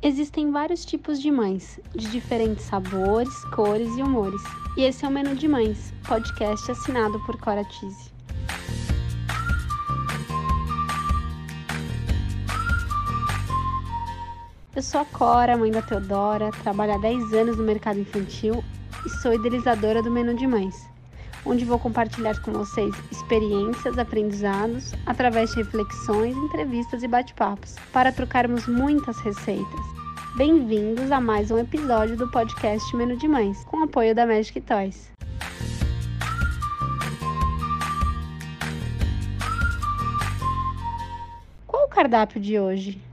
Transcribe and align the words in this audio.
Existem 0.00 0.52
vários 0.52 0.84
tipos 0.84 1.20
de 1.20 1.28
mães, 1.28 1.80
de 1.92 2.08
diferentes 2.08 2.64
sabores, 2.66 3.44
cores 3.46 3.96
e 3.96 4.02
humores. 4.02 4.40
E 4.76 4.82
esse 4.82 5.04
é 5.04 5.08
o 5.08 5.10
Menu 5.10 5.34
de 5.34 5.48
Mães, 5.48 5.92
podcast 6.06 6.70
assinado 6.70 7.18
por 7.26 7.36
Cora 7.40 7.64
Tise. 7.64 8.12
Eu 14.76 14.82
sou 14.82 15.00
a 15.00 15.04
Cora, 15.04 15.56
mãe 15.56 15.72
da 15.72 15.82
Teodora, 15.82 16.52
trabalho 16.62 16.94
há 16.94 16.98
10 16.98 17.32
anos 17.32 17.58
no 17.58 17.64
mercado 17.64 17.98
infantil 17.98 18.62
e 19.04 19.08
sou 19.20 19.34
idealizadora 19.34 20.00
do 20.00 20.12
Menu 20.12 20.36
de 20.36 20.46
Mães, 20.46 20.88
onde 21.44 21.64
vou 21.64 21.78
compartilhar 21.78 22.40
com 22.42 22.52
vocês 22.52 22.94
experiências, 23.10 23.98
aprendizados, 23.98 24.92
através 25.06 25.50
de 25.50 25.56
reflexões, 25.56 26.36
entrevistas 26.36 27.02
e 27.02 27.08
bate-papos, 27.08 27.76
para 27.92 28.12
trocarmos 28.12 28.66
muitas 28.66 29.18
receitas. 29.20 29.98
Bem-vindos 30.36 31.10
a 31.10 31.20
mais 31.20 31.50
um 31.50 31.58
episódio 31.58 32.16
do 32.16 32.30
podcast 32.30 32.94
Menu 32.96 33.16
de 33.16 33.26
Mães, 33.26 33.64
com 33.64 33.82
apoio 33.82 34.14
da 34.14 34.26
Magic 34.26 34.60
Toys. 34.60 35.10
Qual 41.66 41.86
o 41.86 41.88
cardápio 41.88 42.40
de 42.40 42.58
hoje? 42.58 43.07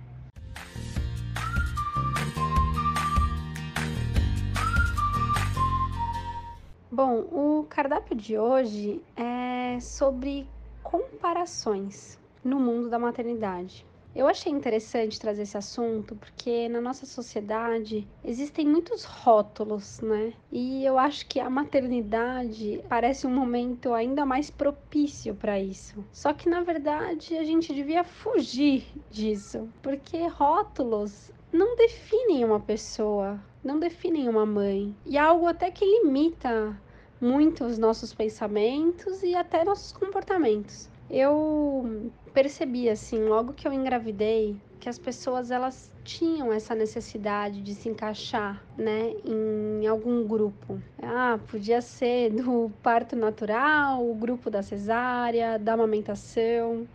Bom, 6.98 7.26
o 7.30 7.66
cardápio 7.70 8.16
de 8.16 8.38
hoje 8.38 9.04
é 9.18 9.78
sobre 9.82 10.48
comparações 10.82 12.18
no 12.42 12.58
mundo 12.58 12.90
da 12.90 12.98
maternidade. 12.98 13.86
Eu 14.16 14.30
achei 14.30 14.50
interessante 14.50 15.20
trazer 15.20 15.42
esse 15.42 15.58
assunto 15.58 16.16
porque 16.16 16.70
na 16.70 16.80
nossa 16.80 17.06
sociedade 17.06 18.08
existem 18.24 18.66
muitos 18.66 19.04
rótulos, 19.04 20.00
né? 20.00 20.32
E 20.50 20.86
eu 20.86 20.98
acho 20.98 21.28
que 21.28 21.38
a 21.38 21.50
maternidade 21.50 22.82
parece 22.88 23.28
um 23.28 23.36
momento 23.36 23.94
ainda 23.94 24.26
mais 24.26 24.50
propício 24.50 25.36
para 25.36 25.60
isso. 25.60 26.02
Só 26.14 26.32
que 26.32 26.48
na 26.48 26.62
verdade 26.62 27.36
a 27.36 27.44
gente 27.44 27.74
devia 27.74 28.06
fugir 28.06 28.88
disso, 29.12 29.68
porque 29.82 30.28
rótulos 30.28 31.30
não 31.52 31.76
definem 31.76 32.46
uma 32.46 32.62
pessoa, 32.62 33.38
não 33.62 33.80
definem 33.80 34.30
uma 34.30 34.46
mãe. 34.46 34.96
E 35.06 35.18
é 35.18 35.20
algo 35.20 35.46
até 35.46 35.70
que 35.70 35.84
limita 35.84 36.80
muito 37.20 37.66
os 37.66 37.78
nossos 37.78 38.14
pensamentos 38.14 39.24
e 39.24 39.36
até 39.36 39.64
nossos 39.64 39.92
comportamentos. 39.92 40.90
Eu 41.10 42.12
percebi 42.34 42.90
assim, 42.90 43.26
logo 43.26 43.54
que 43.54 43.68
eu 43.68 43.74
engravidei, 43.74 44.56
que 44.80 44.90
as 44.90 45.00
pessoas 45.00 45.52
elas 45.52 45.92
tinham 46.04 46.52
essa 46.54 46.76
necessidade 46.76 47.62
de 47.62 47.74
se 47.74 47.90
encaixar, 47.90 48.64
né, 48.78 49.14
em 49.24 49.88
algum 49.88 50.24
grupo. 50.28 50.80
Ah, 51.02 51.40
podia 51.48 51.82
ser 51.82 52.32
do 52.32 52.72
parto 52.84 53.16
natural, 53.16 54.08
o 54.08 54.14
grupo 54.14 54.50
da 54.50 54.62
cesárea, 54.62 55.58
da 55.58 55.74
amamentação, 55.74 56.88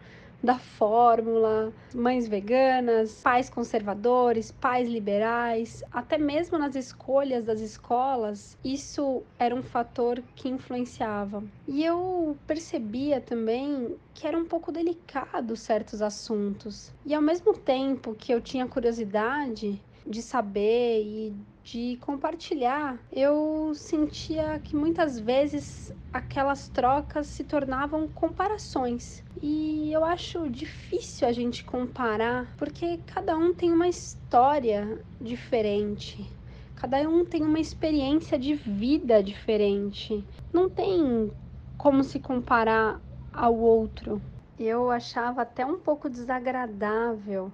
da 0.43 0.59
fórmula, 0.59 1.73
mães 1.95 2.27
veganas, 2.27 3.21
pais 3.23 3.51
conservadores, 3.51 4.51
pais 4.51 4.89
liberais, 4.89 5.83
até 5.93 6.17
mesmo 6.17 6.59
nas 6.59 6.75
escolhas 6.75 7.45
das 7.45 7.61
escolas, 7.61 8.57
isso 8.65 9.23
era 9.39 9.55
um 9.55 9.63
fator 9.63 10.23
que 10.35 10.49
influenciava. 10.49 11.43
E 11.69 11.85
eu 11.85 12.37
percebia 12.47 13.21
também 13.21 13.97
que 14.15 14.27
era 14.27 14.37
um 14.37 14.45
pouco 14.45 14.73
delicado 14.73 15.57
certos 15.57 16.03
assuntos. 16.03 16.93
E 17.05 17.15
ao 17.15 17.23
mesmo 17.23 17.53
tempo 17.53 18.15
que 18.15 18.33
eu 18.33 18.41
tinha 18.41 18.67
curiosidade 18.67 19.81
de 20.07 20.23
saber 20.23 21.03
e 21.03 21.35
de 21.71 21.97
compartilhar, 21.99 22.99
eu 23.13 23.73
sentia 23.77 24.59
que 24.59 24.75
muitas 24.75 25.21
vezes 25.21 25.95
aquelas 26.13 26.69
trocas 26.69 27.29
se 27.29 27.45
tornavam 27.45 28.09
comparações. 28.09 29.23
E 29.41 29.93
eu 29.93 30.05
acho 30.05 30.51
difícil 30.51 31.29
a 31.29 31.33
gente 31.33 31.63
comparar, 31.63 32.53
porque 32.57 32.99
cada 33.07 33.37
um 33.37 33.55
tem 33.55 33.73
uma 33.73 33.87
história 33.87 35.01
diferente. 35.21 36.29
Cada 36.75 37.09
um 37.09 37.25
tem 37.25 37.43
uma 37.43 37.61
experiência 37.61 38.37
de 38.37 38.55
vida 38.55 39.23
diferente. 39.23 40.25
Não 40.53 40.69
tem 40.69 41.31
como 41.79 42.03
se 42.03 42.19
comparar 42.19 43.01
ao 43.33 43.57
outro. 43.57 44.21
Eu 44.59 44.91
achava 44.91 45.43
até 45.43 45.65
um 45.65 45.79
pouco 45.79 46.11
desagradável 46.11 47.53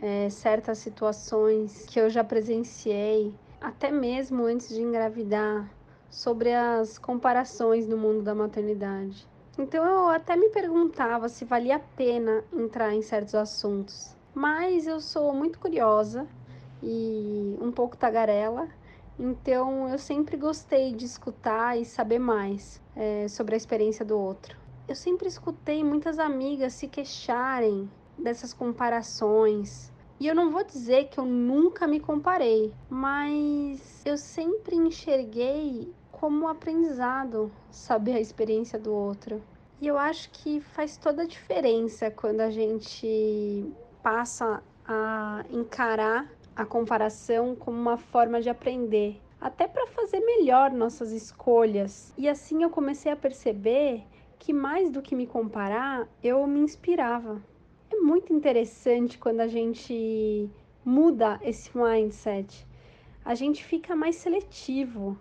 é, 0.00 0.30
certas 0.30 0.78
situações 0.78 1.84
que 1.86 1.98
eu 1.98 2.08
já 2.08 2.22
presenciei 2.22 3.34
até 3.60 3.90
mesmo 3.90 4.44
antes 4.44 4.68
de 4.68 4.80
engravidar, 4.80 5.70
sobre 6.10 6.52
as 6.54 6.98
comparações 6.98 7.86
no 7.86 7.96
mundo 7.96 8.22
da 8.22 8.34
maternidade. 8.34 9.26
Então 9.58 9.84
eu 9.84 10.08
até 10.08 10.36
me 10.36 10.50
perguntava 10.50 11.28
se 11.28 11.44
valia 11.44 11.76
a 11.76 11.80
pena 11.80 12.44
entrar 12.52 12.94
em 12.94 13.02
certos 13.02 13.34
assuntos. 13.34 14.14
Mas 14.34 14.86
eu 14.86 15.00
sou 15.00 15.32
muito 15.32 15.58
curiosa 15.58 16.26
e 16.82 17.56
um 17.60 17.72
pouco 17.72 17.96
tagarela, 17.96 18.68
então 19.18 19.88
eu 19.88 19.98
sempre 19.98 20.36
gostei 20.36 20.92
de 20.92 21.06
escutar 21.06 21.78
e 21.78 21.86
saber 21.86 22.18
mais 22.18 22.82
é, 22.94 23.26
sobre 23.28 23.54
a 23.54 23.56
experiência 23.56 24.04
do 24.04 24.18
outro. 24.18 24.58
Eu 24.86 24.94
sempre 24.94 25.26
escutei 25.26 25.82
muitas 25.82 26.18
amigas 26.18 26.74
se 26.74 26.86
queixarem 26.86 27.90
dessas 28.18 28.52
comparações, 28.52 29.90
e 30.18 30.26
eu 30.26 30.34
não 30.34 30.50
vou 30.50 30.64
dizer 30.64 31.08
que 31.08 31.18
eu 31.18 31.26
nunca 31.26 31.86
me 31.86 32.00
comparei, 32.00 32.72
mas 32.88 34.02
eu 34.04 34.16
sempre 34.16 34.74
enxerguei 34.74 35.92
como 36.10 36.48
aprendizado 36.48 37.52
saber 37.70 38.14
a 38.14 38.20
experiência 38.20 38.78
do 38.78 38.92
outro. 38.92 39.42
E 39.80 39.86
eu 39.86 39.98
acho 39.98 40.30
que 40.30 40.60
faz 40.60 40.96
toda 40.96 41.22
a 41.22 41.26
diferença 41.26 42.10
quando 42.10 42.40
a 42.40 42.48
gente 42.48 43.70
passa 44.02 44.62
a 44.88 45.44
encarar 45.50 46.30
a 46.54 46.64
comparação 46.64 47.54
como 47.54 47.78
uma 47.78 47.98
forma 47.98 48.40
de 48.40 48.48
aprender, 48.48 49.20
até 49.38 49.68
para 49.68 49.86
fazer 49.88 50.20
melhor 50.20 50.70
nossas 50.70 51.12
escolhas. 51.12 52.14
E 52.16 52.26
assim 52.26 52.62
eu 52.62 52.70
comecei 52.70 53.12
a 53.12 53.16
perceber 53.16 54.02
que 54.38 54.54
mais 54.54 54.90
do 54.90 55.02
que 55.02 55.14
me 55.14 55.26
comparar, 55.26 56.08
eu 56.22 56.46
me 56.46 56.60
inspirava. 56.60 57.42
Muito 58.06 58.32
interessante 58.32 59.18
quando 59.18 59.40
a 59.40 59.48
gente 59.48 60.48
muda 60.84 61.40
esse 61.42 61.76
mindset. 61.76 62.64
A 63.24 63.34
gente 63.34 63.64
fica 63.64 63.96
mais 63.96 64.14
seletivo, 64.14 65.18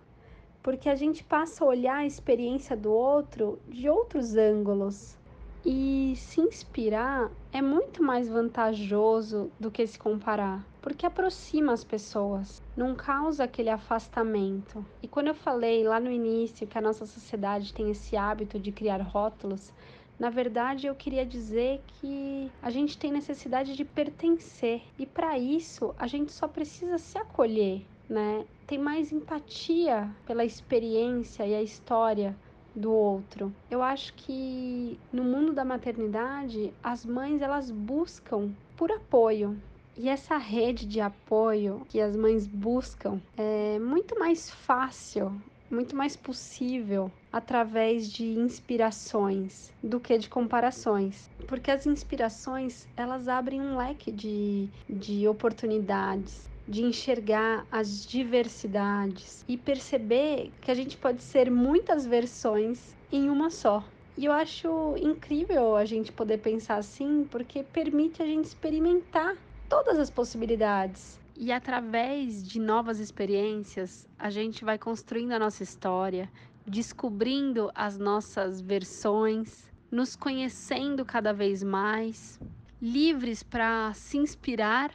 porque 0.62 0.88
a 0.88 0.94
gente 0.94 1.24
passa 1.24 1.64
a 1.64 1.68
olhar 1.68 1.96
a 1.96 2.06
experiência 2.06 2.78
do 2.78 2.92
outro 2.92 3.58
de 3.68 3.90
outros 3.90 4.36
ângulos. 4.36 5.18
E 5.66 6.14
se 6.16 6.40
inspirar 6.40 7.32
é 7.52 7.60
muito 7.60 8.04
mais 8.04 8.30
vantajoso 8.30 9.50
do 9.60 9.72
que 9.72 9.88
se 9.88 9.98
comparar, 9.98 10.64
porque 10.80 11.08
aproxima 11.08 11.74
as 11.74 11.84
pessoas, 11.84 12.62
não 12.78 12.94
causa 12.94 13.46
aquele 13.46 13.72
afastamento. 13.72 14.86
E 15.02 15.08
quando 15.08 15.30
eu 15.30 15.34
falei 15.34 15.84
lá 15.84 16.00
no 16.00 16.12
início 16.12 16.68
que 16.68 16.78
a 16.78 16.82
nossa 16.82 17.08
sociedade 17.08 17.74
tem 17.74 17.90
esse 17.90 18.16
hábito 18.16 18.60
de 18.60 18.72
criar 18.72 19.02
rótulos, 19.02 19.74
na 20.18 20.30
verdade, 20.30 20.88
eu 20.88 20.96
queria 20.96 21.26
dizer 21.26 21.82
que 21.88 22.50
a 22.62 22.70
gente 22.70 22.98
tem 22.98 23.12
necessidade 23.12 23.76
de 23.76 23.84
pertencer 23.84 24.82
e 24.98 25.06
para 25.06 25.38
isso 25.38 25.94
a 26.00 26.08
gente 26.08 26.32
só 26.32 26.48
precisa 26.48 26.98
se 26.98 27.18
acolher, 27.18 27.86
né? 28.10 28.46
Tem 28.66 28.78
mais 28.78 29.12
empatia 29.12 30.10
pela 30.26 30.46
experiência 30.46 31.46
e 31.46 31.54
a 31.54 31.62
história 31.62 32.36
do 32.74 32.92
outro. 32.92 33.54
Eu 33.70 33.82
acho 33.82 34.14
que 34.14 35.00
no 35.12 35.24
mundo 35.24 35.54
da 35.54 35.66
maternidade, 35.66 36.74
as 36.84 37.06
mães 37.06 37.42
elas 37.42 37.70
buscam 37.70 38.52
por 38.76 38.92
apoio, 38.92 39.58
e 39.98 40.10
essa 40.10 40.36
rede 40.38 40.86
de 40.86 41.00
apoio 41.00 41.86
que 41.88 42.02
as 42.02 42.16
mães 42.18 42.46
buscam 42.46 43.22
é 43.38 43.80
muito 43.80 44.20
mais 44.20 44.50
fácil 44.50 45.42
muito 45.70 45.96
mais 45.96 46.16
possível 46.16 47.12
através 47.32 48.10
de 48.12 48.24
inspirações 48.24 49.72
do 49.84 50.00
que 50.00 50.18
de 50.18 50.30
comparações. 50.30 51.30
Porque 51.48 51.72
as 51.72 51.86
inspirações, 51.86 52.88
elas 52.96 53.28
abrem 53.28 53.62
um 53.62 53.78
leque 53.78 54.12
de, 54.12 54.70
de 54.90 55.28
oportunidades, 55.28 56.48
de 56.68 56.84
enxergar 56.84 57.66
as 57.72 58.06
diversidades 58.06 59.44
e 59.48 59.58
perceber 59.58 60.52
que 60.62 60.72
a 60.72 60.76
gente 60.76 60.98
pode 60.98 61.22
ser 61.22 61.52
muitas 61.52 62.06
versões 62.06 62.96
em 63.12 63.30
uma 63.30 63.50
só. 63.50 63.84
E 64.18 64.26
eu 64.26 64.32
acho 64.32 64.96
incrível 64.98 65.76
a 65.76 65.84
gente 65.84 66.12
poder 66.12 66.38
pensar 66.38 66.78
assim, 66.78 67.28
porque 67.30 67.64
permite 67.64 68.22
a 68.22 68.26
gente 68.26 68.46
experimentar 68.46 69.36
todas 69.68 70.00
as 70.00 70.10
possibilidades. 70.10 71.20
E 71.38 71.52
através 71.52 72.48
de 72.48 72.60
novas 72.60 73.00
experiências, 73.00 74.08
a 74.18 74.30
gente 74.30 74.64
vai 74.64 74.78
construindo 74.78 75.34
a 75.34 75.40
nossa 75.40 75.64
história, 75.64 76.32
descobrindo 76.66 77.70
as 77.76 77.98
nossas 77.98 78.62
versões, 78.62 79.70
nos 79.92 80.16
conhecendo 80.16 81.04
cada 81.04 81.34
vez 81.34 81.62
mais, 81.62 82.40
livres 82.82 83.44
para 83.44 83.94
se 83.94 84.18
inspirar 84.18 84.92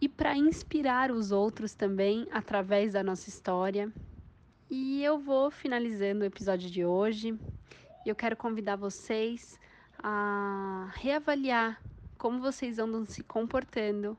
e 0.00 0.08
para 0.08 0.36
inspirar 0.36 1.12
os 1.12 1.30
outros 1.30 1.74
também 1.74 2.26
através 2.32 2.94
da 2.94 3.04
nossa 3.04 3.28
história. 3.28 3.92
E 4.68 5.04
eu 5.04 5.16
vou 5.16 5.48
finalizando 5.48 6.22
o 6.22 6.26
episódio 6.26 6.68
de 6.68 6.84
hoje. 6.84 7.38
Eu 8.04 8.16
quero 8.16 8.36
convidar 8.36 8.74
vocês 8.74 9.60
a 10.02 10.90
reavaliar 10.96 11.80
como 12.18 12.40
vocês 12.40 12.80
andam 12.80 13.04
se 13.04 13.22
comportando, 13.22 14.18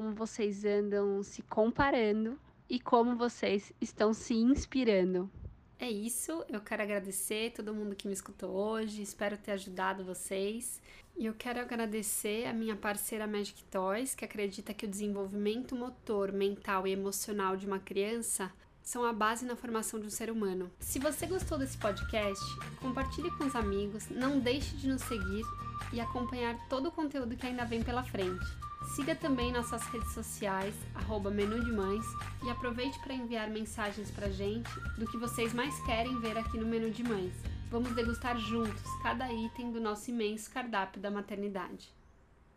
como 0.00 0.14
vocês 0.14 0.64
andam 0.64 1.22
se 1.22 1.42
comparando 1.42 2.38
e 2.70 2.80
como 2.80 3.16
vocês 3.16 3.70
estão 3.78 4.14
se 4.14 4.32
inspirando. 4.32 5.30
É 5.78 5.90
isso, 5.90 6.42
eu 6.48 6.58
quero 6.62 6.82
agradecer 6.82 7.52
todo 7.52 7.74
mundo 7.74 7.94
que 7.94 8.06
me 8.06 8.14
escutou 8.14 8.50
hoje, 8.50 9.02
espero 9.02 9.36
ter 9.36 9.52
ajudado 9.52 10.02
vocês. 10.02 10.80
E 11.18 11.26
eu 11.26 11.34
quero 11.34 11.60
agradecer 11.60 12.46
a 12.46 12.54
minha 12.54 12.74
parceira 12.74 13.26
Magic 13.26 13.62
Toys, 13.64 14.14
que 14.14 14.24
acredita 14.24 14.72
que 14.72 14.86
o 14.86 14.88
desenvolvimento 14.88 15.76
motor, 15.76 16.32
mental 16.32 16.86
e 16.86 16.92
emocional 16.92 17.54
de 17.54 17.66
uma 17.66 17.78
criança 17.78 18.50
são 18.82 19.04
a 19.04 19.12
base 19.12 19.44
na 19.44 19.54
formação 19.54 20.00
de 20.00 20.06
um 20.06 20.10
ser 20.10 20.30
humano. 20.30 20.70
Se 20.80 20.98
você 20.98 21.26
gostou 21.26 21.58
desse 21.58 21.76
podcast, 21.76 22.42
compartilhe 22.80 23.30
com 23.32 23.44
os 23.44 23.54
amigos, 23.54 24.08
não 24.08 24.38
deixe 24.40 24.74
de 24.76 24.88
nos 24.88 25.02
seguir 25.02 25.44
e 25.92 26.00
acompanhar 26.00 26.56
todo 26.70 26.88
o 26.88 26.92
conteúdo 26.92 27.36
que 27.36 27.46
ainda 27.46 27.66
vem 27.66 27.82
pela 27.82 28.02
frente. 28.02 28.69
Siga 28.84 29.14
também 29.14 29.52
nossas 29.52 29.82
redes 29.84 30.12
sociais, 30.12 30.74
arroba 30.94 31.30
Menu 31.30 31.64
de 31.64 31.70
Mães, 31.70 32.04
e 32.44 32.50
aproveite 32.50 32.98
para 32.98 33.14
enviar 33.14 33.48
mensagens 33.48 34.10
para 34.10 34.30
gente 34.30 34.68
do 34.98 35.06
que 35.06 35.16
vocês 35.16 35.54
mais 35.54 35.78
querem 35.84 36.18
ver 36.20 36.36
aqui 36.36 36.58
no 36.58 36.66
Menu 36.66 36.90
de 36.90 37.04
Mães. 37.04 37.32
Vamos 37.70 37.94
degustar 37.94 38.36
juntos 38.36 38.82
cada 39.02 39.32
item 39.32 39.70
do 39.70 39.80
nosso 39.80 40.10
imenso 40.10 40.50
cardápio 40.50 41.00
da 41.00 41.10
maternidade. 41.10 41.88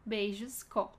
Beijos, 0.03 0.63
Co! 0.63 0.91